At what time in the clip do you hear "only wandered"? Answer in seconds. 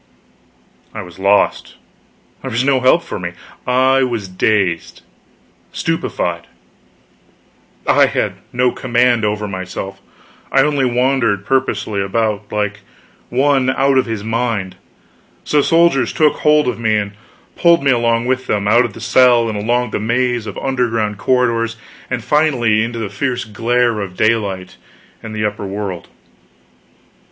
10.63-11.45